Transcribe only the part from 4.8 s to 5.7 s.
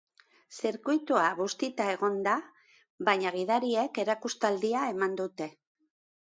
eman dute.